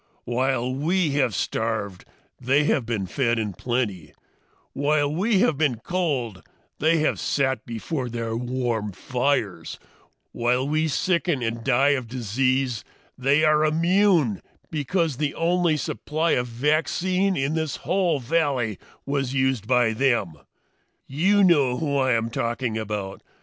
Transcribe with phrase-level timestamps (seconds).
[0.25, 2.05] "While we have starved,
[2.39, 4.13] they have been fed in plenty;
[4.73, 6.41] while we have been cold,
[6.79, 9.77] they have sat before their warm fires;
[10.31, 12.83] while we sicken and die of disease,
[13.15, 14.41] they are immune
[14.71, 20.33] because the only supply of vaccine in this whole valley was used by them.
[21.05, 23.21] "You know who I am talking about!